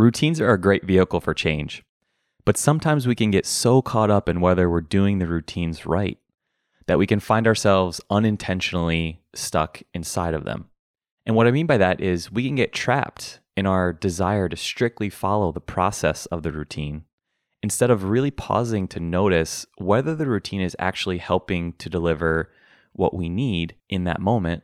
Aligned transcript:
Routines 0.00 0.40
are 0.40 0.50
a 0.54 0.58
great 0.58 0.86
vehicle 0.86 1.20
for 1.20 1.34
change, 1.34 1.84
but 2.46 2.56
sometimes 2.56 3.06
we 3.06 3.14
can 3.14 3.30
get 3.30 3.44
so 3.44 3.82
caught 3.82 4.08
up 4.08 4.30
in 4.30 4.40
whether 4.40 4.70
we're 4.70 4.80
doing 4.80 5.18
the 5.18 5.26
routines 5.26 5.84
right 5.84 6.16
that 6.86 6.96
we 6.96 7.06
can 7.06 7.20
find 7.20 7.46
ourselves 7.46 8.00
unintentionally 8.08 9.20
stuck 9.34 9.82
inside 9.92 10.32
of 10.32 10.46
them. 10.46 10.70
And 11.26 11.36
what 11.36 11.46
I 11.46 11.50
mean 11.50 11.66
by 11.66 11.76
that 11.76 12.00
is 12.00 12.32
we 12.32 12.46
can 12.46 12.54
get 12.54 12.72
trapped 12.72 13.40
in 13.58 13.66
our 13.66 13.92
desire 13.92 14.48
to 14.48 14.56
strictly 14.56 15.10
follow 15.10 15.52
the 15.52 15.60
process 15.60 16.24
of 16.24 16.44
the 16.44 16.50
routine 16.50 17.04
instead 17.62 17.90
of 17.90 18.04
really 18.04 18.30
pausing 18.30 18.88
to 18.88 19.00
notice 19.00 19.66
whether 19.76 20.14
the 20.14 20.26
routine 20.26 20.62
is 20.62 20.74
actually 20.78 21.18
helping 21.18 21.74
to 21.74 21.90
deliver 21.90 22.50
what 22.94 23.12
we 23.12 23.28
need 23.28 23.74
in 23.90 24.04
that 24.04 24.18
moment 24.18 24.62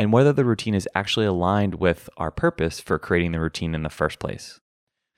and 0.00 0.14
whether 0.14 0.32
the 0.32 0.46
routine 0.46 0.74
is 0.74 0.88
actually 0.94 1.26
aligned 1.26 1.74
with 1.74 2.08
our 2.16 2.30
purpose 2.30 2.80
for 2.80 2.98
creating 2.98 3.32
the 3.32 3.38
routine 3.38 3.74
in 3.74 3.82
the 3.82 3.90
first 3.90 4.18
place. 4.18 4.58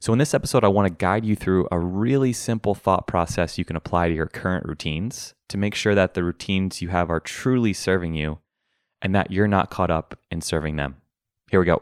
So, 0.00 0.12
in 0.12 0.18
this 0.18 0.34
episode, 0.34 0.64
I 0.64 0.68
want 0.68 0.88
to 0.88 0.92
guide 0.92 1.24
you 1.24 1.36
through 1.36 1.68
a 1.70 1.78
really 1.78 2.32
simple 2.32 2.74
thought 2.74 3.06
process 3.06 3.56
you 3.56 3.64
can 3.64 3.76
apply 3.76 4.08
to 4.08 4.14
your 4.14 4.26
current 4.26 4.66
routines 4.66 5.34
to 5.50 5.56
make 5.56 5.76
sure 5.76 5.94
that 5.94 6.14
the 6.14 6.24
routines 6.24 6.82
you 6.82 6.88
have 6.88 7.10
are 7.10 7.20
truly 7.20 7.72
serving 7.72 8.14
you 8.14 8.40
and 9.00 9.14
that 9.14 9.30
you're 9.30 9.46
not 9.46 9.70
caught 9.70 9.92
up 9.92 10.18
in 10.32 10.40
serving 10.40 10.74
them. 10.74 10.96
Here 11.48 11.60
we 11.60 11.66
go. 11.66 11.80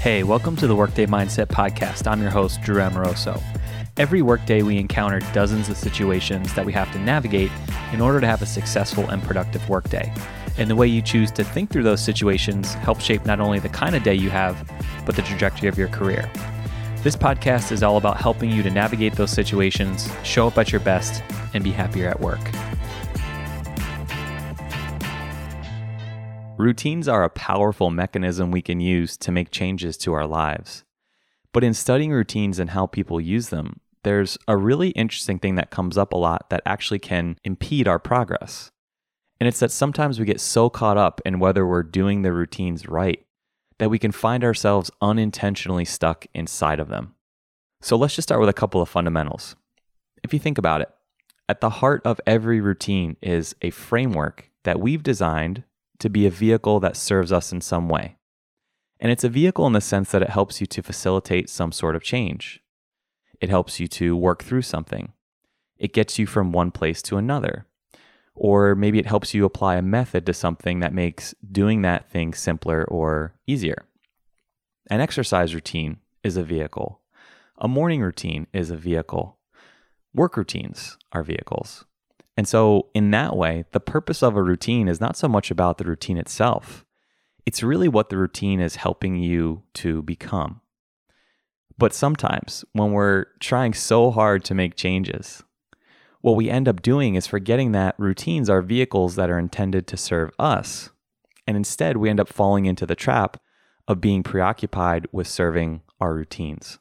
Hey, 0.00 0.24
welcome 0.24 0.56
to 0.56 0.66
the 0.66 0.74
Workday 0.74 1.06
Mindset 1.06 1.46
Podcast. 1.46 2.10
I'm 2.10 2.20
your 2.20 2.32
host, 2.32 2.60
Drew 2.62 2.80
Amoroso. 2.80 3.40
Every 3.98 4.20
workday, 4.20 4.62
we 4.62 4.78
encounter 4.78 5.20
dozens 5.32 5.68
of 5.68 5.76
situations 5.76 6.54
that 6.54 6.66
we 6.66 6.72
have 6.72 6.92
to 6.92 6.98
navigate 6.98 7.52
in 7.96 8.02
order 8.02 8.20
to 8.20 8.26
have 8.26 8.42
a 8.42 8.46
successful 8.46 9.08
and 9.08 9.22
productive 9.22 9.66
workday. 9.70 10.12
And 10.58 10.68
the 10.68 10.76
way 10.76 10.86
you 10.86 11.00
choose 11.00 11.30
to 11.32 11.42
think 11.42 11.70
through 11.70 11.84
those 11.84 12.04
situations 12.04 12.74
helps 12.74 13.02
shape 13.02 13.24
not 13.24 13.40
only 13.40 13.58
the 13.58 13.70
kind 13.70 13.96
of 13.96 14.02
day 14.02 14.14
you 14.14 14.28
have, 14.28 14.70
but 15.06 15.16
the 15.16 15.22
trajectory 15.22 15.66
of 15.66 15.78
your 15.78 15.88
career. 15.88 16.30
This 17.02 17.16
podcast 17.16 17.72
is 17.72 17.82
all 17.82 17.96
about 17.96 18.18
helping 18.18 18.50
you 18.50 18.62
to 18.64 18.68
navigate 18.68 19.14
those 19.14 19.30
situations, 19.30 20.10
show 20.24 20.46
up 20.46 20.58
at 20.58 20.72
your 20.72 20.82
best, 20.82 21.22
and 21.54 21.64
be 21.64 21.70
happier 21.70 22.10
at 22.10 22.20
work. 22.20 22.40
Routines 26.58 27.08
are 27.08 27.24
a 27.24 27.30
powerful 27.30 27.88
mechanism 27.88 28.50
we 28.50 28.60
can 28.60 28.78
use 28.78 29.16
to 29.16 29.32
make 29.32 29.50
changes 29.50 29.96
to 29.98 30.12
our 30.12 30.26
lives. 30.26 30.84
But 31.50 31.64
in 31.64 31.72
studying 31.72 32.12
routines 32.12 32.58
and 32.58 32.68
how 32.68 32.84
people 32.84 33.22
use 33.22 33.48
them, 33.48 33.80
there's 34.06 34.38
a 34.46 34.56
really 34.56 34.90
interesting 34.90 35.40
thing 35.40 35.56
that 35.56 35.72
comes 35.72 35.98
up 35.98 36.12
a 36.12 36.16
lot 36.16 36.48
that 36.48 36.62
actually 36.64 37.00
can 37.00 37.36
impede 37.42 37.88
our 37.88 37.98
progress. 37.98 38.70
And 39.40 39.48
it's 39.48 39.58
that 39.58 39.72
sometimes 39.72 40.20
we 40.20 40.24
get 40.24 40.40
so 40.40 40.70
caught 40.70 40.96
up 40.96 41.20
in 41.26 41.40
whether 41.40 41.66
we're 41.66 41.82
doing 41.82 42.22
the 42.22 42.32
routines 42.32 42.88
right 42.88 43.26
that 43.80 43.90
we 43.90 43.98
can 43.98 44.12
find 44.12 44.44
ourselves 44.44 44.92
unintentionally 45.02 45.84
stuck 45.84 46.24
inside 46.34 46.78
of 46.78 46.86
them. 46.86 47.16
So 47.82 47.96
let's 47.96 48.14
just 48.14 48.28
start 48.28 48.38
with 48.38 48.48
a 48.48 48.52
couple 48.54 48.80
of 48.80 48.88
fundamentals. 48.88 49.56
If 50.22 50.32
you 50.32 50.38
think 50.38 50.56
about 50.56 50.82
it, 50.82 50.90
at 51.48 51.60
the 51.60 51.70
heart 51.70 52.00
of 52.04 52.20
every 52.28 52.60
routine 52.60 53.16
is 53.20 53.56
a 53.60 53.70
framework 53.70 54.50
that 54.62 54.78
we've 54.78 55.02
designed 55.02 55.64
to 55.98 56.08
be 56.08 56.26
a 56.26 56.30
vehicle 56.30 56.78
that 56.78 56.96
serves 56.96 57.32
us 57.32 57.50
in 57.50 57.60
some 57.60 57.88
way. 57.88 58.18
And 59.00 59.10
it's 59.10 59.24
a 59.24 59.28
vehicle 59.28 59.66
in 59.66 59.72
the 59.72 59.80
sense 59.80 60.12
that 60.12 60.22
it 60.22 60.30
helps 60.30 60.60
you 60.60 60.66
to 60.68 60.80
facilitate 60.80 61.50
some 61.50 61.72
sort 61.72 61.96
of 61.96 62.04
change. 62.04 62.62
It 63.40 63.50
helps 63.50 63.80
you 63.80 63.88
to 63.88 64.16
work 64.16 64.42
through 64.42 64.62
something. 64.62 65.12
It 65.78 65.92
gets 65.92 66.18
you 66.18 66.26
from 66.26 66.52
one 66.52 66.70
place 66.70 67.02
to 67.02 67.16
another. 67.16 67.66
Or 68.34 68.74
maybe 68.74 68.98
it 68.98 69.06
helps 69.06 69.34
you 69.34 69.44
apply 69.44 69.76
a 69.76 69.82
method 69.82 70.26
to 70.26 70.34
something 70.34 70.80
that 70.80 70.92
makes 70.92 71.34
doing 71.50 71.82
that 71.82 72.10
thing 72.10 72.34
simpler 72.34 72.84
or 72.84 73.34
easier. 73.46 73.84
An 74.88 75.00
exercise 75.00 75.54
routine 75.54 75.98
is 76.22 76.36
a 76.36 76.42
vehicle. 76.42 77.00
A 77.58 77.68
morning 77.68 78.02
routine 78.02 78.46
is 78.52 78.70
a 78.70 78.76
vehicle. 78.76 79.38
Work 80.14 80.36
routines 80.36 80.98
are 81.12 81.22
vehicles. 81.22 81.84
And 82.36 82.46
so, 82.46 82.88
in 82.94 83.10
that 83.12 83.34
way, 83.34 83.64
the 83.72 83.80
purpose 83.80 84.22
of 84.22 84.36
a 84.36 84.42
routine 84.42 84.88
is 84.88 85.00
not 85.00 85.16
so 85.16 85.26
much 85.26 85.50
about 85.50 85.78
the 85.78 85.84
routine 85.84 86.18
itself, 86.18 86.84
it's 87.46 87.62
really 87.62 87.86
what 87.86 88.08
the 88.08 88.18
routine 88.18 88.60
is 88.60 88.76
helping 88.76 89.16
you 89.16 89.62
to 89.74 90.02
become. 90.02 90.60
But 91.78 91.92
sometimes 91.92 92.64
when 92.72 92.92
we're 92.92 93.26
trying 93.40 93.74
so 93.74 94.10
hard 94.10 94.44
to 94.44 94.54
make 94.54 94.76
changes, 94.76 95.42
what 96.22 96.36
we 96.36 96.50
end 96.50 96.68
up 96.68 96.82
doing 96.82 97.14
is 97.14 97.26
forgetting 97.26 97.72
that 97.72 97.94
routines 97.98 98.48
are 98.48 98.62
vehicles 98.62 99.16
that 99.16 99.30
are 99.30 99.38
intended 99.38 99.86
to 99.88 99.96
serve 99.96 100.30
us. 100.38 100.90
And 101.46 101.56
instead, 101.56 101.98
we 101.98 102.10
end 102.10 102.18
up 102.18 102.28
falling 102.28 102.66
into 102.66 102.86
the 102.86 102.96
trap 102.96 103.40
of 103.86 104.00
being 104.00 104.22
preoccupied 104.22 105.06
with 105.12 105.28
serving 105.28 105.82
our 106.00 106.14
routines. 106.14 106.78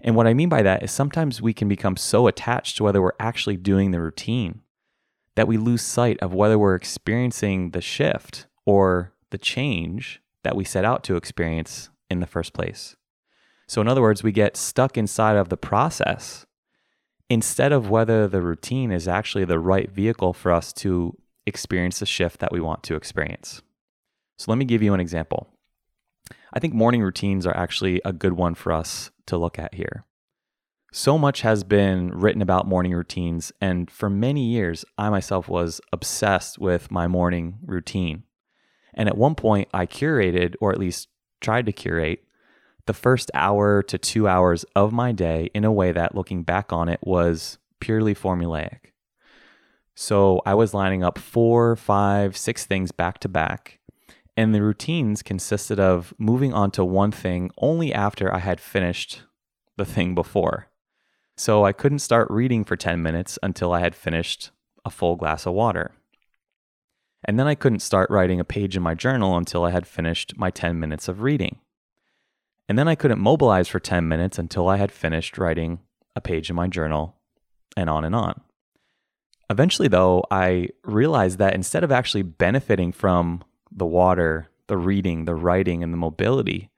And 0.00 0.16
what 0.16 0.26
I 0.26 0.34
mean 0.34 0.48
by 0.48 0.62
that 0.62 0.82
is 0.82 0.90
sometimes 0.90 1.40
we 1.40 1.54
can 1.54 1.68
become 1.68 1.96
so 1.96 2.26
attached 2.26 2.76
to 2.76 2.84
whether 2.84 3.00
we're 3.00 3.12
actually 3.20 3.56
doing 3.56 3.90
the 3.90 4.00
routine 4.00 4.62
that 5.36 5.48
we 5.48 5.56
lose 5.56 5.82
sight 5.82 6.18
of 6.20 6.34
whether 6.34 6.58
we're 6.58 6.74
experiencing 6.74 7.70
the 7.70 7.80
shift 7.80 8.46
or 8.66 9.12
the 9.30 9.38
change 9.38 10.20
that 10.42 10.56
we 10.56 10.64
set 10.64 10.84
out 10.84 11.02
to 11.04 11.16
experience 11.16 11.90
in 12.10 12.20
the 12.20 12.26
first 12.26 12.52
place. 12.52 12.96
So, 13.66 13.80
in 13.80 13.88
other 13.88 14.02
words, 14.02 14.22
we 14.22 14.32
get 14.32 14.56
stuck 14.56 14.96
inside 14.96 15.36
of 15.36 15.48
the 15.48 15.56
process 15.56 16.46
instead 17.30 17.72
of 17.72 17.88
whether 17.88 18.28
the 18.28 18.42
routine 18.42 18.92
is 18.92 19.08
actually 19.08 19.44
the 19.44 19.58
right 19.58 19.90
vehicle 19.90 20.32
for 20.32 20.52
us 20.52 20.72
to 20.74 21.16
experience 21.46 21.98
the 21.98 22.06
shift 22.06 22.40
that 22.40 22.52
we 22.52 22.60
want 22.60 22.82
to 22.84 22.96
experience. 22.96 23.62
So, 24.38 24.50
let 24.50 24.58
me 24.58 24.64
give 24.64 24.82
you 24.82 24.94
an 24.94 25.00
example. 25.00 25.48
I 26.52 26.60
think 26.60 26.74
morning 26.74 27.02
routines 27.02 27.46
are 27.46 27.56
actually 27.56 28.00
a 28.04 28.12
good 28.12 28.34
one 28.34 28.54
for 28.54 28.72
us 28.72 29.10
to 29.26 29.36
look 29.36 29.58
at 29.58 29.74
here. 29.74 30.04
So 30.92 31.18
much 31.18 31.40
has 31.40 31.64
been 31.64 32.12
written 32.12 32.40
about 32.40 32.68
morning 32.68 32.92
routines, 32.92 33.50
and 33.60 33.90
for 33.90 34.08
many 34.08 34.44
years, 34.44 34.84
I 34.96 35.10
myself 35.10 35.48
was 35.48 35.80
obsessed 35.92 36.60
with 36.60 36.88
my 36.88 37.08
morning 37.08 37.58
routine. 37.64 38.22
And 38.94 39.08
at 39.08 39.18
one 39.18 39.34
point, 39.34 39.66
I 39.74 39.86
curated, 39.86 40.54
or 40.60 40.70
at 40.70 40.78
least 40.78 41.08
tried 41.40 41.66
to 41.66 41.72
curate, 41.72 42.22
the 42.86 42.94
first 42.94 43.30
hour 43.34 43.82
to 43.82 43.98
two 43.98 44.28
hours 44.28 44.64
of 44.76 44.92
my 44.92 45.12
day 45.12 45.50
in 45.54 45.64
a 45.64 45.72
way 45.72 45.92
that, 45.92 46.14
looking 46.14 46.42
back 46.42 46.72
on 46.72 46.88
it, 46.88 47.00
was 47.02 47.58
purely 47.80 48.14
formulaic. 48.14 48.92
So 49.94 50.42
I 50.44 50.54
was 50.54 50.74
lining 50.74 51.02
up 51.02 51.18
four, 51.18 51.76
five, 51.76 52.36
six 52.36 52.66
things 52.66 52.92
back 52.92 53.18
to 53.20 53.28
back. 53.28 53.78
And 54.36 54.54
the 54.54 54.62
routines 54.62 55.22
consisted 55.22 55.78
of 55.78 56.12
moving 56.18 56.52
on 56.52 56.72
to 56.72 56.84
one 56.84 57.12
thing 57.12 57.50
only 57.58 57.94
after 57.94 58.34
I 58.34 58.38
had 58.38 58.60
finished 58.60 59.22
the 59.76 59.84
thing 59.84 60.14
before. 60.14 60.68
So 61.36 61.64
I 61.64 61.72
couldn't 61.72 62.00
start 62.00 62.28
reading 62.30 62.64
for 62.64 62.76
10 62.76 63.02
minutes 63.02 63.38
until 63.42 63.72
I 63.72 63.80
had 63.80 63.94
finished 63.94 64.50
a 64.84 64.90
full 64.90 65.16
glass 65.16 65.46
of 65.46 65.52
water. 65.52 65.92
And 67.24 67.38
then 67.38 67.46
I 67.46 67.54
couldn't 67.54 67.80
start 67.80 68.10
writing 68.10 68.40
a 68.40 68.44
page 68.44 68.76
in 68.76 68.82
my 68.82 68.94
journal 68.94 69.36
until 69.36 69.64
I 69.64 69.70
had 69.70 69.86
finished 69.86 70.36
my 70.36 70.50
10 70.50 70.78
minutes 70.78 71.08
of 71.08 71.22
reading. 71.22 71.58
And 72.68 72.78
then 72.78 72.88
I 72.88 72.94
couldn't 72.94 73.20
mobilize 73.20 73.68
for 73.68 73.80
10 73.80 74.08
minutes 74.08 74.38
until 74.38 74.68
I 74.68 74.76
had 74.76 74.90
finished 74.90 75.38
writing 75.38 75.80
a 76.16 76.20
page 76.20 76.48
in 76.48 76.56
my 76.56 76.68
journal, 76.68 77.16
and 77.76 77.90
on 77.90 78.04
and 78.04 78.14
on. 78.14 78.40
Eventually, 79.50 79.88
though, 79.88 80.24
I 80.30 80.68
realized 80.84 81.38
that 81.38 81.54
instead 81.54 81.84
of 81.84 81.92
actually 81.92 82.22
benefiting 82.22 82.92
from 82.92 83.42
the 83.70 83.84
water, 83.84 84.48
the 84.68 84.76
reading, 84.76 85.24
the 85.24 85.34
writing, 85.34 85.82
and 85.82 85.92
the 85.92 85.98
mobility, 85.98 86.70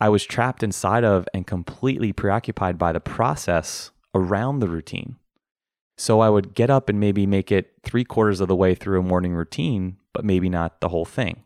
I 0.00 0.08
was 0.08 0.24
trapped 0.24 0.62
inside 0.62 1.04
of 1.04 1.28
and 1.32 1.46
completely 1.46 2.12
preoccupied 2.12 2.76
by 2.76 2.92
the 2.92 3.00
process 3.00 3.92
around 4.14 4.58
the 4.58 4.68
routine. 4.68 5.16
So 5.96 6.20
I 6.20 6.28
would 6.28 6.54
get 6.54 6.70
up 6.70 6.88
and 6.88 6.98
maybe 6.98 7.26
make 7.26 7.52
it 7.52 7.74
three 7.84 8.04
quarters 8.04 8.40
of 8.40 8.48
the 8.48 8.56
way 8.56 8.74
through 8.74 8.98
a 8.98 9.04
morning 9.04 9.34
routine, 9.34 9.98
but 10.12 10.24
maybe 10.24 10.48
not 10.48 10.80
the 10.80 10.88
whole 10.88 11.04
thing. 11.04 11.44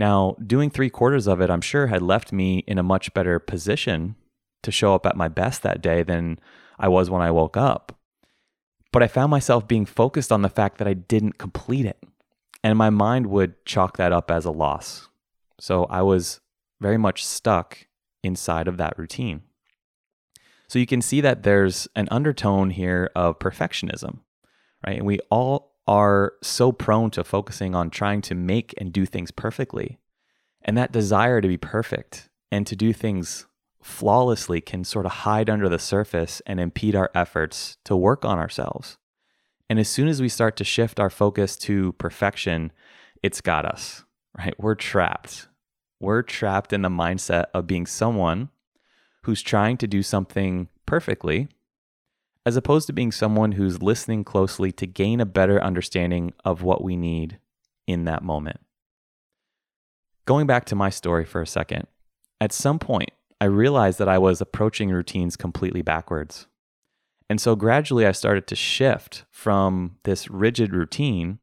Now, 0.00 0.34
doing 0.44 0.70
three 0.70 0.88
quarters 0.88 1.26
of 1.26 1.42
it, 1.42 1.50
I'm 1.50 1.60
sure, 1.60 1.88
had 1.88 2.00
left 2.00 2.32
me 2.32 2.64
in 2.66 2.78
a 2.78 2.82
much 2.82 3.12
better 3.12 3.38
position 3.38 4.16
to 4.62 4.72
show 4.72 4.94
up 4.94 5.04
at 5.04 5.14
my 5.14 5.28
best 5.28 5.62
that 5.62 5.82
day 5.82 6.02
than 6.02 6.40
I 6.78 6.88
was 6.88 7.10
when 7.10 7.20
I 7.20 7.30
woke 7.30 7.58
up. 7.58 7.98
But 8.92 9.02
I 9.02 9.08
found 9.08 9.30
myself 9.30 9.68
being 9.68 9.84
focused 9.84 10.32
on 10.32 10.40
the 10.40 10.48
fact 10.48 10.78
that 10.78 10.88
I 10.88 10.94
didn't 10.94 11.36
complete 11.36 11.84
it. 11.84 12.02
And 12.64 12.78
my 12.78 12.88
mind 12.88 13.26
would 13.26 13.62
chalk 13.66 13.98
that 13.98 14.10
up 14.10 14.30
as 14.30 14.46
a 14.46 14.50
loss. 14.50 15.10
So 15.60 15.84
I 15.84 16.00
was 16.00 16.40
very 16.80 16.96
much 16.96 17.22
stuck 17.22 17.86
inside 18.24 18.68
of 18.68 18.78
that 18.78 18.98
routine. 18.98 19.42
So 20.66 20.78
you 20.78 20.86
can 20.86 21.02
see 21.02 21.20
that 21.20 21.42
there's 21.42 21.88
an 21.94 22.08
undertone 22.10 22.70
here 22.70 23.10
of 23.14 23.38
perfectionism, 23.38 24.20
right? 24.86 24.96
And 24.96 25.06
we 25.06 25.18
all 25.30 25.69
are 25.86 26.34
so 26.42 26.72
prone 26.72 27.10
to 27.10 27.24
focusing 27.24 27.74
on 27.74 27.90
trying 27.90 28.22
to 28.22 28.34
make 28.34 28.74
and 28.78 28.92
do 28.92 29.06
things 29.06 29.30
perfectly. 29.30 29.98
And 30.62 30.76
that 30.76 30.92
desire 30.92 31.40
to 31.40 31.48
be 31.48 31.56
perfect 31.56 32.28
and 32.52 32.66
to 32.66 32.76
do 32.76 32.92
things 32.92 33.46
flawlessly 33.82 34.60
can 34.60 34.84
sort 34.84 35.06
of 35.06 35.12
hide 35.12 35.48
under 35.48 35.68
the 35.68 35.78
surface 35.78 36.42
and 36.46 36.60
impede 36.60 36.94
our 36.94 37.10
efforts 37.14 37.78
to 37.84 37.96
work 37.96 38.24
on 38.24 38.38
ourselves. 38.38 38.98
And 39.70 39.78
as 39.78 39.88
soon 39.88 40.08
as 40.08 40.20
we 40.20 40.28
start 40.28 40.56
to 40.56 40.64
shift 40.64 41.00
our 41.00 41.10
focus 41.10 41.56
to 41.58 41.92
perfection, 41.92 42.72
it's 43.22 43.40
got 43.40 43.64
us, 43.64 44.04
right? 44.36 44.54
We're 44.58 44.74
trapped. 44.74 45.48
we're 46.00 46.22
trapped 46.22 46.72
in 46.72 46.82
the 46.82 46.88
mindset 46.88 47.46
of 47.54 47.66
being 47.66 47.86
someone 47.86 48.48
who's 49.24 49.42
trying 49.42 49.76
to 49.76 49.86
do 49.86 50.02
something 50.02 50.68
perfectly, 50.86 51.48
as 52.46 52.56
opposed 52.56 52.86
to 52.86 52.92
being 52.92 53.12
someone 53.12 53.52
who's 53.52 53.82
listening 53.82 54.24
closely 54.24 54.72
to 54.72 54.86
gain 54.86 55.20
a 55.20 55.26
better 55.26 55.62
understanding 55.62 56.32
of 56.44 56.62
what 56.62 56.82
we 56.82 56.96
need 56.96 57.38
in 57.86 58.04
that 58.04 58.22
moment. 58.22 58.60
Going 60.26 60.46
back 60.46 60.64
to 60.66 60.74
my 60.74 60.90
story 60.90 61.24
for 61.24 61.42
a 61.42 61.46
second, 61.46 61.86
at 62.40 62.52
some 62.52 62.78
point, 62.78 63.10
I 63.40 63.46
realized 63.46 63.98
that 63.98 64.08
I 64.08 64.18
was 64.18 64.40
approaching 64.40 64.90
routines 64.90 65.36
completely 65.36 65.82
backwards. 65.82 66.46
And 67.28 67.40
so 67.40 67.54
gradually 67.54 68.06
I 68.06 68.12
started 68.12 68.46
to 68.48 68.56
shift 68.56 69.24
from 69.30 69.96
this 70.04 70.28
rigid 70.30 70.72
routine 70.72 71.38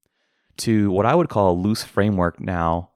to 0.58 0.92
what 0.92 1.06
I 1.06 1.16
would 1.16 1.30
call 1.30 1.52
a 1.52 1.60
loose 1.60 1.84
framework 1.84 2.40
now 2.40 2.90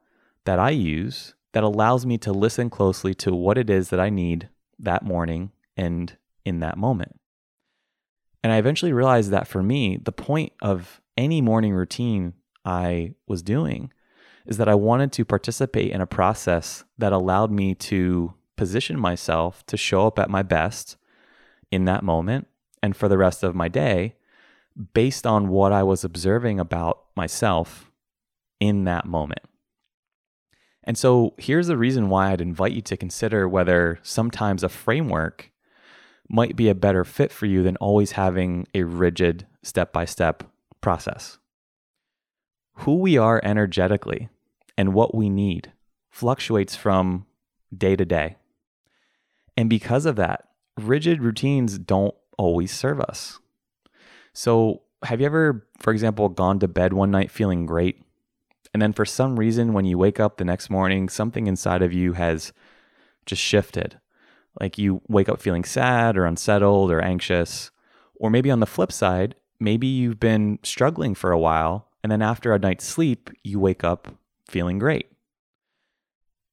that 0.46 0.60
I 0.60 0.72
use 0.72 1.36
that 1.54 1.64
allows 1.64 2.06
me 2.06 2.18
to 2.20 2.32
listen 2.32 2.70
closely 2.70 3.14
to 3.16 3.34
what 3.34 3.58
it 3.58 3.70
is 3.70 3.90
that 3.90 4.00
I 4.00 4.10
need 4.10 4.50
that 4.80 5.04
morning 5.04 5.52
and 5.78 6.16
in 6.44 6.60
that 6.60 6.78
moment. 6.78 7.21
And 8.44 8.52
I 8.52 8.58
eventually 8.58 8.94
realized 8.94 9.32
that 9.32 9.48
for 9.48 9.62
me, 9.62 9.98
the 9.98 10.12
point 10.12 10.54
of 10.62 11.02
any 11.18 11.42
morning 11.42 11.74
routine 11.74 12.34
I 12.66 13.14
was 13.28 13.42
doing 13.42 13.92
is 14.46 14.58
that 14.58 14.70
I 14.70 14.76
wanted 14.76 15.12
to 15.14 15.26
participate 15.26 15.92
in 15.92 16.02
a 16.02 16.08
process 16.08 16.84
that 16.98 17.14
allowed 17.14 17.52
me 17.52 17.76
to 17.76 18.34
position 18.58 19.00
myself 19.00 19.66
to 19.68 19.78
show 19.78 20.08
up 20.08 20.20
at 20.20 20.30
my 20.30 20.42
best 20.42 20.98
in 21.72 21.86
that 21.86 22.04
moment 22.04 22.48
and 22.82 22.96
for 22.96 23.08
the 23.08 23.18
rest 23.18 23.44
of 23.44 23.56
my 23.56 23.68
day 23.68 24.16
based 24.94 25.28
on 25.28 25.50
what 25.50 25.72
I 25.72 25.84
was 25.84 26.04
observing 26.04 26.60
about 26.60 27.06
myself 27.16 27.92
in 28.60 28.86
that 28.86 29.06
moment. 29.06 29.42
And 30.84 30.98
so 30.98 31.34
here's 31.38 31.68
the 31.68 31.78
reason 31.78 32.10
why 32.10 32.32
I'd 32.32 32.42
invite 32.42 32.72
you 32.72 32.82
to 32.82 32.98
consider 32.98 33.48
whether 33.48 34.00
sometimes 34.02 34.64
a 34.64 34.70
framework 34.70 35.51
might 36.32 36.56
be 36.56 36.70
a 36.70 36.76
better 36.76 37.04
fit 37.04 37.32
for 37.32 37.46
you 37.46 37.62
than 37.62 37.76
always 37.78 38.14
having 38.14 38.66
a 38.74 38.84
rigid 38.84 39.46
step 39.64 39.92
by 39.92 40.06
step 40.06 40.44
process. 40.80 41.38
Who 42.76 42.96
we 43.00 43.18
are 43.18 43.42
energetically 43.44 44.30
and 44.78 44.94
what 44.94 45.14
we 45.14 45.30
need 45.30 45.74
fluctuates 46.10 46.76
from 46.76 47.26
day 47.76 47.96
to 47.98 48.06
day. 48.06 48.38
And 49.58 49.70
because 49.70 50.06
of 50.06 50.16
that, 50.16 50.48
rigid 50.80 51.22
routines 51.22 51.78
don't 51.78 52.16
always 52.38 52.72
serve 52.72 53.02
us. 53.02 53.40
So, 54.34 54.84
have 55.04 55.20
you 55.20 55.26
ever, 55.26 55.68
for 55.80 55.92
example, 55.92 56.30
gone 56.30 56.60
to 56.60 56.68
bed 56.68 56.94
one 56.94 57.12
night 57.12 57.30
feeling 57.32 57.66
great? 57.66 58.02
And 58.74 58.82
then 58.82 58.94
for 58.94 59.06
some 59.06 59.38
reason, 59.38 59.74
when 59.74 59.86
you 59.86 59.98
wake 59.98 60.20
up 60.20 60.38
the 60.38 60.46
next 60.46 60.70
morning, 60.70 61.10
something 61.10 61.48
inside 61.48 61.82
of 61.82 61.92
you 61.92 62.14
has 62.14 62.54
just 63.26 63.42
shifted. 63.42 64.00
Like 64.60 64.78
you 64.78 65.02
wake 65.08 65.30
up 65.30 65.42
feeling 65.42 65.64
sad 65.64 66.18
or 66.18 66.26
unsettled 66.26 66.92
or 66.92 67.02
anxious. 67.02 67.72
Or 68.16 68.30
maybe 68.30 68.52
on 68.52 68.60
the 68.60 68.66
flip 68.66 68.92
side, 68.92 69.36
maybe 69.60 69.88
you've 69.88 70.20
been 70.20 70.60
struggling 70.64 71.16
for 71.16 71.32
a 71.32 71.40
while. 71.40 71.88
And 72.04 72.12
then 72.12 72.22
after 72.22 72.54
a 72.54 72.60
night's 72.60 72.86
sleep, 72.86 73.30
you 73.44 73.60
wake 73.60 73.84
up 73.84 74.16
feeling 74.48 74.80
great. 74.80 75.08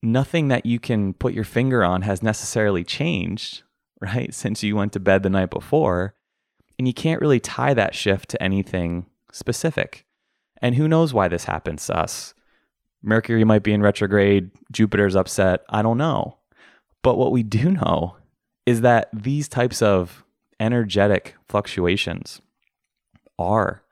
Nothing 0.02 0.48
that 0.48 0.64
you 0.64 0.78
can 0.78 1.12
put 1.14 1.34
your 1.34 1.44
finger 1.44 1.82
on 1.82 2.02
has 2.02 2.22
necessarily 2.22 2.84
changed, 2.84 3.62
right? 4.00 4.32
Since 4.32 4.62
you 4.62 4.76
went 4.76 4.92
to 4.92 5.00
bed 5.00 5.22
the 5.22 5.30
night 5.30 5.50
before. 5.50 6.14
And 6.78 6.86
you 6.86 6.94
can't 6.94 7.20
really 7.20 7.40
tie 7.40 7.74
that 7.74 7.94
shift 7.94 8.28
to 8.30 8.42
anything 8.42 9.06
specific. 9.32 10.06
And 10.62 10.76
who 10.76 10.86
knows 10.86 11.12
why 11.12 11.28
this 11.28 11.44
happens 11.44 11.86
to 11.86 11.98
us? 11.98 12.34
Mercury 13.02 13.44
might 13.44 13.62
be 13.62 13.72
in 13.72 13.82
retrograde, 13.82 14.50
Jupiter's 14.72 15.16
upset, 15.16 15.62
I 15.68 15.82
don't 15.82 15.98
know. 15.98 16.37
But 17.08 17.16
what 17.16 17.32
we 17.32 17.42
do 17.42 17.70
know 17.70 18.16
is 18.66 18.82
that 18.82 19.08
these 19.14 19.48
types 19.48 19.80
of 19.80 20.26
energetic 20.60 21.36
fluctuations 21.48 22.42
are 23.38 23.82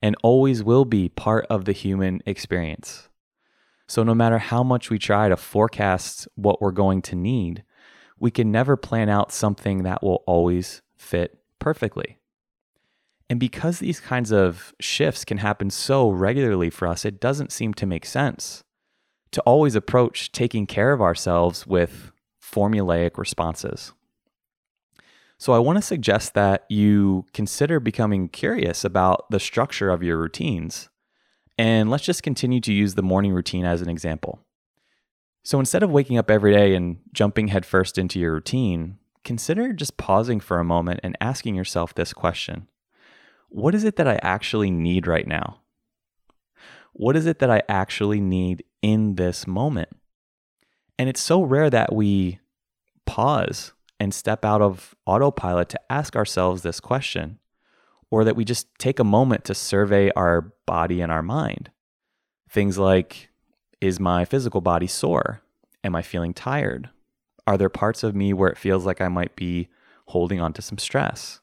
and 0.00 0.14
always 0.22 0.62
will 0.62 0.84
be 0.84 1.08
part 1.08 1.48
of 1.50 1.64
the 1.64 1.72
human 1.72 2.20
experience. 2.26 3.08
So, 3.88 4.04
no 4.04 4.14
matter 4.14 4.38
how 4.38 4.62
much 4.62 4.88
we 4.88 5.00
try 5.00 5.28
to 5.28 5.36
forecast 5.36 6.28
what 6.36 6.62
we're 6.62 6.70
going 6.70 7.02
to 7.02 7.16
need, 7.16 7.64
we 8.20 8.30
can 8.30 8.52
never 8.52 8.76
plan 8.76 9.08
out 9.08 9.32
something 9.32 9.82
that 9.82 10.00
will 10.00 10.22
always 10.28 10.80
fit 10.96 11.40
perfectly. 11.58 12.18
And 13.28 13.40
because 13.40 13.80
these 13.80 13.98
kinds 13.98 14.30
of 14.30 14.72
shifts 14.78 15.24
can 15.24 15.38
happen 15.38 15.70
so 15.70 16.08
regularly 16.08 16.70
for 16.70 16.86
us, 16.86 17.04
it 17.04 17.20
doesn't 17.20 17.50
seem 17.50 17.74
to 17.74 17.84
make 17.84 18.06
sense 18.06 18.62
to 19.32 19.40
always 19.40 19.74
approach 19.74 20.30
taking 20.30 20.68
care 20.68 20.92
of 20.92 21.02
ourselves 21.02 21.66
with 21.66 22.12
formulaic 22.50 23.16
responses. 23.16 23.92
So, 25.38 25.54
I 25.54 25.58
want 25.58 25.78
to 25.78 25.82
suggest 25.82 26.34
that 26.34 26.66
you 26.68 27.24
consider 27.32 27.80
becoming 27.80 28.28
curious 28.28 28.84
about 28.84 29.30
the 29.30 29.40
structure 29.40 29.88
of 29.88 30.02
your 30.02 30.18
routines. 30.18 30.90
And 31.56 31.90
let's 31.90 32.04
just 32.04 32.22
continue 32.22 32.60
to 32.60 32.72
use 32.72 32.94
the 32.94 33.02
morning 33.02 33.32
routine 33.32 33.64
as 33.64 33.80
an 33.80 33.88
example. 33.88 34.40
So, 35.42 35.58
instead 35.58 35.82
of 35.82 35.90
waking 35.90 36.18
up 36.18 36.30
every 36.30 36.52
day 36.52 36.74
and 36.74 36.98
jumping 37.12 37.48
headfirst 37.48 37.96
into 37.96 38.20
your 38.20 38.34
routine, 38.34 38.98
consider 39.24 39.72
just 39.72 39.96
pausing 39.96 40.40
for 40.40 40.58
a 40.58 40.64
moment 40.64 41.00
and 41.02 41.16
asking 41.20 41.54
yourself 41.54 41.94
this 41.94 42.12
question 42.12 42.68
what 43.50 43.74
is 43.74 43.82
it 43.82 43.96
that 43.96 44.06
I 44.06 44.18
actually 44.22 44.70
need 44.70 45.06
right 45.06 45.26
now? 45.26 45.60
What 46.92 47.16
is 47.16 47.26
it 47.26 47.40
that 47.40 47.50
I 47.50 47.62
actually 47.68 48.20
need 48.20 48.64
in 48.80 49.16
this 49.16 49.46
moment? 49.46 49.88
And 51.00 51.08
it's 51.08 51.22
so 51.22 51.42
rare 51.42 51.70
that 51.70 51.94
we 51.94 52.40
pause 53.06 53.72
and 53.98 54.12
step 54.12 54.44
out 54.44 54.60
of 54.60 54.94
autopilot 55.06 55.70
to 55.70 55.80
ask 55.90 56.14
ourselves 56.14 56.60
this 56.60 56.78
question, 56.78 57.38
or 58.10 58.22
that 58.22 58.36
we 58.36 58.44
just 58.44 58.66
take 58.78 58.98
a 58.98 59.04
moment 59.04 59.46
to 59.46 59.54
survey 59.54 60.10
our 60.14 60.52
body 60.66 61.00
and 61.00 61.10
our 61.10 61.22
mind. 61.22 61.70
Things 62.50 62.76
like 62.76 63.30
Is 63.80 63.98
my 63.98 64.26
physical 64.26 64.60
body 64.60 64.86
sore? 64.86 65.40
Am 65.82 65.96
I 65.96 66.02
feeling 66.02 66.34
tired? 66.34 66.90
Are 67.46 67.56
there 67.56 67.70
parts 67.70 68.02
of 68.02 68.14
me 68.14 68.34
where 68.34 68.50
it 68.50 68.58
feels 68.58 68.84
like 68.84 69.00
I 69.00 69.08
might 69.08 69.34
be 69.34 69.68
holding 70.08 70.38
on 70.38 70.52
to 70.52 70.60
some 70.60 70.76
stress? 70.76 71.40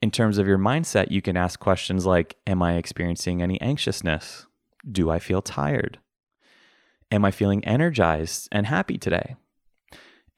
in 0.00 0.10
terms 0.10 0.38
of 0.38 0.48
your 0.48 0.58
mindset, 0.58 1.10
you 1.10 1.20
can 1.20 1.36
ask 1.36 1.60
questions 1.60 2.06
like 2.06 2.36
Am 2.46 2.62
I 2.62 2.76
experiencing 2.76 3.42
any 3.42 3.60
anxiousness? 3.60 4.46
Do 4.90 5.10
I 5.10 5.18
feel 5.18 5.42
tired? 5.42 5.98
Am 7.12 7.26
I 7.26 7.30
feeling 7.30 7.62
energized 7.66 8.48
and 8.50 8.66
happy 8.66 8.96
today? 8.96 9.36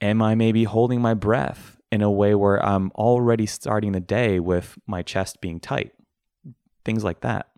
Am 0.01 0.21
I 0.21 0.35
maybe 0.35 0.65
holding 0.65 1.01
my 1.01 1.13
breath 1.13 1.77
in 1.89 2.01
a 2.01 2.11
way 2.11 2.35
where 2.35 2.63
I'm 2.63 2.91
already 2.91 3.45
starting 3.45 3.93
the 3.93 4.01
day 4.01 4.41
with 4.41 4.77
my 4.85 5.01
chest 5.01 5.39
being 5.39 5.61
tight? 5.61 5.93
Things 6.83 7.01
like 7.01 7.21
that. 7.21 7.49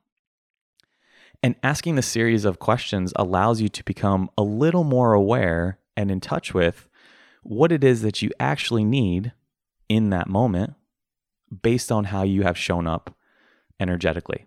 And 1.41 1.55
asking 1.63 1.95
the 1.95 2.03
series 2.03 2.45
of 2.45 2.59
questions 2.59 3.11
allows 3.15 3.59
you 3.59 3.69
to 3.69 3.83
become 3.83 4.29
a 4.37 4.43
little 4.43 4.83
more 4.83 5.13
aware 5.13 5.79
and 5.95 6.11
in 6.11 6.19
touch 6.19 6.53
with 6.53 6.87
what 7.41 7.71
it 7.71 7.83
is 7.83 8.03
that 8.03 8.21
you 8.21 8.29
actually 8.39 8.83
need 8.83 9.33
in 9.89 10.11
that 10.11 10.27
moment 10.27 10.75
based 11.63 11.91
on 11.91 12.05
how 12.05 12.21
you 12.21 12.43
have 12.43 12.57
shown 12.57 12.85
up 12.85 13.15
energetically. 13.79 14.46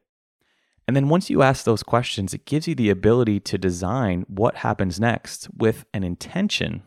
And 0.86 0.96
then 0.96 1.08
once 1.08 1.30
you 1.30 1.42
ask 1.42 1.64
those 1.64 1.82
questions, 1.82 2.34
it 2.34 2.46
gives 2.46 2.66
you 2.66 2.74
the 2.74 2.90
ability 2.90 3.40
to 3.40 3.58
design 3.58 4.24
what 4.28 4.56
happens 4.56 4.98
next 4.98 5.48
with 5.56 5.84
an 5.94 6.02
intention 6.02 6.82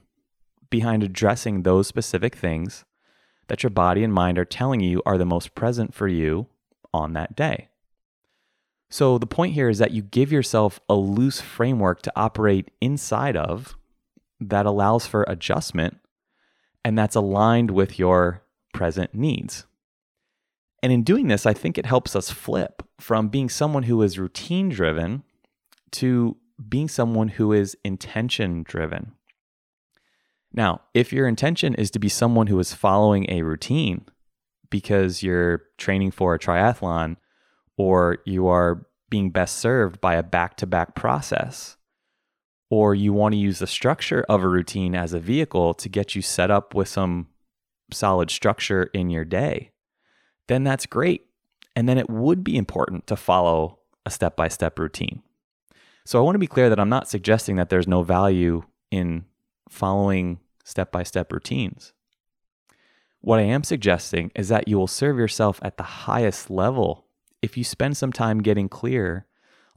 behind 0.69 1.03
addressing 1.03 1.63
those 1.63 1.87
specific 1.87 2.35
things 2.35 2.83
that 3.47 3.63
your 3.63 3.69
body 3.69 4.03
and 4.03 4.13
mind 4.13 4.37
are 4.37 4.45
telling 4.45 4.81
you 4.81 5.01
are 5.05 5.17
the 5.17 5.25
most 5.25 5.55
present 5.55 5.93
for 5.93 6.07
you 6.07 6.47
on 6.93 7.13
that 7.13 7.35
day. 7.35 7.69
So 8.89 9.17
the 9.17 9.27
point 9.27 9.53
here 9.53 9.69
is 9.69 9.79
that 9.79 9.91
you 9.91 10.01
give 10.01 10.31
yourself 10.31 10.79
a 10.87 10.95
loose 10.95 11.41
framework 11.41 12.01
to 12.03 12.13
operate 12.15 12.71
inside 12.79 13.35
of 13.35 13.75
that 14.39 14.65
allows 14.65 15.07
for 15.07 15.23
adjustment 15.27 15.97
and 16.85 16.97
that's 16.97 17.15
aligned 17.15 17.71
with 17.71 17.97
your 17.97 18.43
present 18.73 19.13
needs. 19.15 19.65
And 20.83 20.91
in 20.91 21.03
doing 21.03 21.29
this, 21.29 21.45
I 21.45 21.53
think 21.53 21.77
it 21.77 21.85
helps 21.85 22.13
us 22.13 22.29
flip 22.29 22.83
from 22.99 23.29
being 23.29 23.49
someone 23.49 23.83
who 23.83 24.01
is 24.01 24.19
routine 24.19 24.67
driven 24.67 25.23
to 25.91 26.35
being 26.67 26.89
someone 26.89 27.29
who 27.29 27.53
is 27.53 27.77
intention 27.85 28.63
driven. 28.63 29.13
Now, 30.51 30.81
if 30.93 31.13
your 31.13 31.27
intention 31.27 31.73
is 31.73 31.89
to 31.91 31.99
be 31.99 32.09
someone 32.09 32.47
who 32.47 32.59
is 32.59 32.73
following 32.73 33.29
a 33.29 33.43
routine 33.43 34.05
because 34.69 35.23
you're 35.23 35.63
training 35.77 36.11
for 36.11 36.35
a 36.35 36.39
triathlon 36.39 37.15
or 37.77 38.17
you 38.25 38.47
are 38.47 38.85
being 39.09 39.29
best 39.29 39.57
served 39.57 40.01
by 40.01 40.15
a 40.15 40.23
back 40.23 40.57
to 40.57 40.67
back 40.67 40.95
process, 40.95 41.77
or 42.69 42.93
you 42.93 43.13
want 43.13 43.33
to 43.33 43.39
use 43.39 43.59
the 43.59 43.67
structure 43.67 44.25
of 44.27 44.43
a 44.43 44.47
routine 44.47 44.95
as 44.95 45.13
a 45.13 45.19
vehicle 45.19 45.73
to 45.75 45.87
get 45.87 46.13
you 46.13 46.21
set 46.21 46.51
up 46.51 46.75
with 46.75 46.89
some 46.89 47.27
solid 47.91 48.29
structure 48.29 48.89
in 48.93 49.09
your 49.09 49.25
day, 49.25 49.69
then 50.47 50.63
that's 50.63 50.85
great. 50.85 51.25
And 51.75 51.89
then 51.89 51.97
it 51.97 52.09
would 52.09 52.43
be 52.43 52.57
important 52.57 53.07
to 53.07 53.15
follow 53.15 53.79
a 54.05 54.11
step 54.11 54.35
by 54.35 54.47
step 54.47 54.77
routine. 54.77 55.23
So 56.05 56.19
I 56.19 56.21
want 56.21 56.35
to 56.35 56.39
be 56.39 56.47
clear 56.47 56.69
that 56.69 56.79
I'm 56.79 56.89
not 56.89 57.07
suggesting 57.07 57.55
that 57.55 57.69
there's 57.69 57.87
no 57.87 58.03
value 58.03 58.63
in 58.91 59.25
following 59.69 60.39
step 60.63 60.91
by 60.91 61.03
step 61.03 61.31
routines. 61.31 61.93
What 63.21 63.39
I 63.39 63.43
am 63.43 63.63
suggesting 63.63 64.31
is 64.35 64.49
that 64.49 64.67
you 64.67 64.77
will 64.77 64.87
serve 64.87 65.17
yourself 65.17 65.59
at 65.63 65.77
the 65.77 65.83
highest 65.83 66.49
level 66.49 67.05
if 67.41 67.57
you 67.57 67.63
spend 67.63 67.95
some 67.95 68.11
time 68.11 68.41
getting 68.41 68.67
clear 68.67 69.25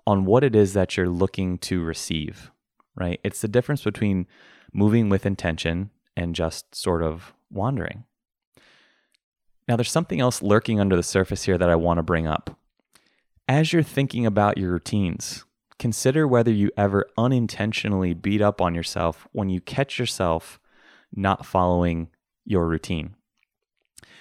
on 0.07 0.25
what 0.25 0.45
it 0.45 0.55
is 0.55 0.73
that 0.73 0.97
you're 0.97 1.09
looking 1.09 1.59
to 1.59 1.83
receive, 1.83 2.51
right? 2.95 3.21
It's 3.25 3.41
the 3.41 3.49
difference 3.49 3.83
between 3.83 4.27
moving 4.73 5.09
with 5.09 5.27
intention 5.27 5.91
and 6.17 6.35
just 6.35 6.75
sort 6.75 7.03
of 7.03 7.35
wandering. 7.51 8.05
Now, 9.69 9.77
there's 9.77 9.91
something 9.91 10.21
else 10.21 10.43
lurking 10.43 10.79
under 10.79 10.97
the 10.97 11.03
surface 11.03 11.45
here 11.45 11.59
that 11.59 11.71
I 11.71 11.77
want 11.77 11.99
to 11.99 12.03
bring 12.03 12.27
up. 12.27 12.59
As 13.49 13.73
you're 13.73 13.83
thinking 13.83 14.25
about 14.27 14.59
your 14.59 14.73
routines, 14.73 15.45
consider 15.79 16.27
whether 16.27 16.53
you 16.53 16.71
ever 16.77 17.07
unintentionally 17.19 18.15
beat 18.15 18.41
up 18.41 18.61
on 18.61 18.75
yourself 18.75 19.27
when 19.33 19.49
you 19.49 19.61
catch 19.61 19.99
yourself 19.99 20.61
not 21.15 21.47
following 21.47 22.09
your 22.45 22.67
routine. 22.67 23.15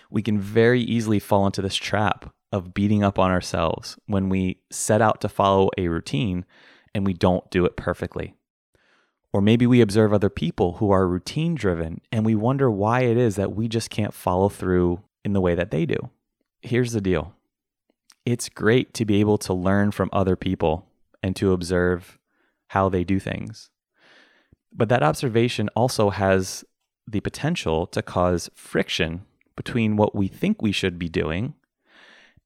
We 0.09 0.21
can 0.21 0.39
very 0.39 0.81
easily 0.81 1.19
fall 1.19 1.45
into 1.45 1.61
this 1.61 1.75
trap 1.75 2.33
of 2.51 2.73
beating 2.73 3.03
up 3.03 3.19
on 3.19 3.31
ourselves 3.31 3.97
when 4.05 4.29
we 4.29 4.61
set 4.71 5.01
out 5.01 5.21
to 5.21 5.29
follow 5.29 5.69
a 5.77 5.87
routine 5.87 6.45
and 6.93 7.05
we 7.05 7.13
don't 7.13 7.49
do 7.51 7.65
it 7.65 7.75
perfectly. 7.75 8.33
Or 9.33 9.41
maybe 9.41 9.67
we 9.67 9.81
observe 9.81 10.13
other 10.13 10.29
people 10.29 10.73
who 10.73 10.91
are 10.91 11.07
routine 11.07 11.55
driven 11.55 12.01
and 12.11 12.25
we 12.25 12.35
wonder 12.35 12.71
why 12.71 13.01
it 13.01 13.17
is 13.17 13.35
that 13.35 13.53
we 13.53 13.67
just 13.67 13.89
can't 13.89 14.13
follow 14.13 14.47
through 14.47 15.01
in 15.25 15.33
the 15.33 15.41
way 15.41 15.55
that 15.55 15.71
they 15.71 15.85
do. 15.85 15.97
Here's 16.61 16.93
the 16.93 17.01
deal 17.01 17.33
it's 18.25 18.49
great 18.49 18.93
to 18.93 19.05
be 19.05 19.19
able 19.19 19.37
to 19.39 19.53
learn 19.53 19.91
from 19.91 20.09
other 20.13 20.35
people 20.35 20.87
and 21.21 21.35
to 21.35 21.51
observe 21.51 22.17
how 22.67 22.89
they 22.89 23.03
do 23.03 23.19
things. 23.19 23.69
But 24.71 24.89
that 24.89 25.03
observation 25.03 25.69
also 25.75 26.09
has 26.09 26.63
the 27.07 27.19
potential 27.19 27.85
to 27.87 28.01
cause 28.01 28.49
friction 28.55 29.25
between 29.55 29.95
what 29.95 30.15
we 30.15 30.27
think 30.27 30.61
we 30.61 30.71
should 30.71 30.97
be 30.97 31.07
doing 31.07 31.53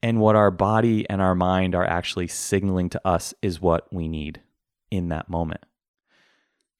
and 0.03 0.19
what 0.19 0.35
our 0.35 0.51
body 0.51 1.09
and 1.09 1.21
our 1.21 1.35
mind 1.35 1.75
are 1.75 1.85
actually 1.85 2.27
signaling 2.27 2.89
to 2.89 3.07
us 3.07 3.33
is 3.41 3.61
what 3.61 3.91
we 3.91 4.07
need 4.07 4.41
in 4.91 5.09
that 5.09 5.29
moment. 5.29 5.61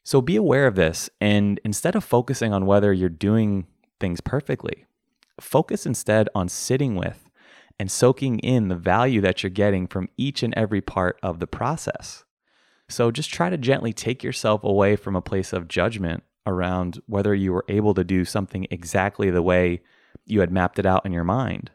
So 0.04 0.22
be 0.22 0.36
aware 0.36 0.68
of 0.68 0.76
this. 0.76 1.10
And 1.20 1.60
instead 1.64 1.96
of 1.96 2.04
focusing 2.04 2.54
on 2.54 2.66
whether 2.66 2.94
you're 2.94 3.10
doing 3.10 3.68
things 4.00 4.22
perfectly, 4.22 4.86
focus 5.40 5.86
instead 5.86 6.30
on 6.36 6.50
sitting 6.50 6.96
with 6.96 7.30
and 7.80 7.90
soaking 7.90 8.40
in 8.40 8.68
the 8.68 8.76
value 8.76 9.22
that 9.22 9.42
you're 9.42 9.50
getting 9.50 9.88
from 9.88 10.10
each 10.18 10.44
and 10.44 10.54
every 10.56 10.82
part 10.82 11.18
of 11.24 11.40
the 11.40 11.48
process. 11.48 12.26
So 12.90 13.12
just 13.12 13.32
try 13.32 13.50
to 13.50 13.58
gently 13.58 13.94
take 13.94 14.24
yourself 14.24 14.64
away 14.64 14.96
from 14.96 15.16
a 15.16 15.22
place 15.22 15.54
of 15.54 15.68
judgment 15.68 16.24
around 16.46 17.00
whether 17.06 17.34
you 17.34 17.54
were 17.54 17.66
able 17.70 17.94
to 17.94 18.04
do 18.04 18.26
something 18.26 18.68
exactly 18.72 19.30
the 19.30 19.44
way 19.44 19.82
you 20.26 20.40
had 20.42 20.52
mapped 20.52 20.80
it 20.80 20.86
out 20.86 21.06
in 21.06 21.12
your 21.12 21.24
mind. 21.24 21.72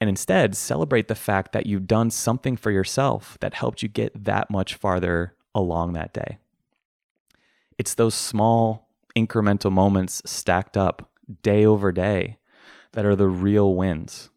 And 0.00 0.10
instead, 0.10 0.56
celebrate 0.56 1.08
the 1.08 1.14
fact 1.14 1.52
that 1.52 1.66
you've 1.66 1.86
done 1.86 2.10
something 2.10 2.56
for 2.56 2.70
yourself 2.70 3.36
that 3.40 3.54
helped 3.54 3.82
you 3.82 3.88
get 3.88 4.24
that 4.24 4.50
much 4.50 4.74
farther 4.74 5.34
along 5.54 5.92
that 5.92 6.12
day. 6.12 6.38
It's 7.78 7.94
those 7.94 8.14
small 8.14 8.88
incremental 9.16 9.72
moments 9.72 10.22
stacked 10.24 10.76
up 10.76 11.10
day 11.42 11.64
over 11.64 11.92
day 11.92 12.37
that 12.92 13.04
are 13.04 13.16
the 13.16 13.28
real 13.28 13.74
wins. 13.74 14.30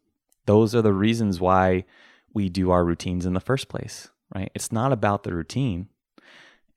Those 0.46 0.74
are 0.74 0.82
the 0.82 0.92
reasons 0.92 1.40
why 1.40 1.84
we 2.34 2.48
do 2.48 2.70
our 2.70 2.84
routines 2.84 3.26
in 3.26 3.34
the 3.34 3.40
first 3.40 3.68
place, 3.68 4.08
right? 4.34 4.50
It's 4.54 4.72
not 4.72 4.92
about 4.92 5.22
the 5.22 5.34
routine, 5.34 5.88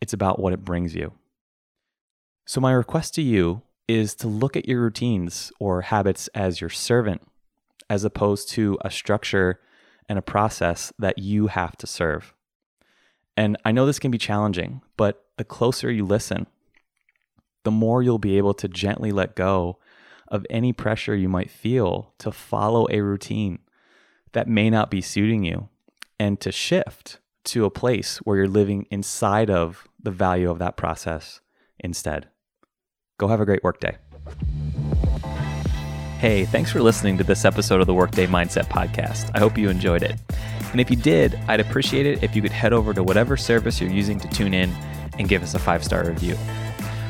it's 0.01 0.13
about 0.13 0.39
what 0.39 0.53
it 0.53 0.65
brings 0.65 0.95
you. 0.95 1.13
So, 2.45 2.61
my 2.61 2.71
request 2.71 3.15
to 3.15 3.21
you 3.21 3.63
is 3.87 4.15
to 4.15 4.27
look 4.27 4.55
at 4.55 4.67
your 4.67 4.81
routines 4.81 5.51
or 5.59 5.81
habits 5.81 6.27
as 6.29 6.61
your 6.61 6.69
servant, 6.69 7.21
as 7.89 8.03
opposed 8.03 8.49
to 8.49 8.77
a 8.81 8.91
structure 8.91 9.59
and 10.07 10.19
a 10.19 10.23
process 10.23 10.93
that 10.99 11.17
you 11.17 11.47
have 11.47 11.75
to 11.77 11.87
serve. 11.87 12.33
And 13.37 13.57
I 13.65 13.71
know 13.71 13.85
this 13.85 13.99
can 13.99 14.11
be 14.11 14.17
challenging, 14.17 14.81
but 14.97 15.25
the 15.37 15.43
closer 15.43 15.91
you 15.91 16.05
listen, 16.05 16.47
the 17.63 17.71
more 17.71 18.01
you'll 18.01 18.19
be 18.19 18.37
able 18.37 18.53
to 18.53 18.67
gently 18.67 19.11
let 19.11 19.35
go 19.35 19.79
of 20.27 20.45
any 20.49 20.73
pressure 20.73 21.15
you 21.15 21.29
might 21.29 21.49
feel 21.49 22.13
to 22.19 22.31
follow 22.31 22.87
a 22.89 23.01
routine 23.01 23.59
that 24.33 24.47
may 24.47 24.69
not 24.69 24.91
be 24.91 25.01
suiting 25.01 25.43
you 25.43 25.69
and 26.19 26.39
to 26.41 26.51
shift 26.51 27.19
to 27.45 27.65
a 27.65 27.69
place 27.69 28.17
where 28.17 28.37
you're 28.37 28.47
living 28.47 28.87
inside 28.89 29.49
of 29.49 29.87
the 30.01 30.11
value 30.11 30.49
of 30.49 30.59
that 30.59 30.77
process 30.77 31.41
instead. 31.79 32.27
Go 33.17 33.27
have 33.27 33.39
a 33.39 33.45
great 33.45 33.63
workday. 33.63 33.97
Hey, 36.19 36.45
thanks 36.45 36.71
for 36.71 36.81
listening 36.81 37.17
to 37.19 37.23
this 37.23 37.45
episode 37.45 37.81
of 37.81 37.87
the 37.87 37.93
Workday 37.93 38.25
Mindset 38.25 38.65
Podcast. 38.65 39.29
I 39.35 39.39
hope 39.39 39.57
you 39.57 39.69
enjoyed 39.69 40.01
it. 40.01 40.15
And 40.71 40.81
if 40.81 40.89
you 40.89 40.95
did, 40.95 41.39
I'd 41.47 41.59
appreciate 41.59 42.05
it 42.05 42.23
if 42.23 42.35
you 42.35 42.41
could 42.41 42.51
head 42.51 42.73
over 42.73 42.93
to 42.93 43.03
whatever 43.03 43.37
service 43.37 43.79
you're 43.79 43.91
using 43.91 44.19
to 44.19 44.27
tune 44.29 44.53
in 44.53 44.71
and 45.19 45.29
give 45.29 45.43
us 45.43 45.53
a 45.53 45.59
five 45.59 45.83
star 45.83 46.05
review. 46.05 46.35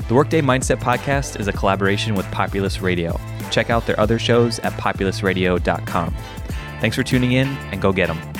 The 0.08 0.14
Workday 0.14 0.42
Mindset 0.42 0.78
Podcast 0.78 1.40
is 1.40 1.48
a 1.48 1.52
collaboration 1.52 2.14
with 2.14 2.30
Populus 2.32 2.80
Radio. 2.80 3.20
Check 3.50 3.72
out 3.72 3.88
their 3.88 4.00
other 4.00 4.20
shows 4.20 4.60
at 4.60 4.74
populusradio.com. 4.74 6.16
Thanks 6.80 6.96
for 6.96 7.02
tuning 7.02 7.32
in 7.32 7.48
and 7.48 7.82
go 7.82 7.92
get 7.92 8.08
them. 8.08 8.35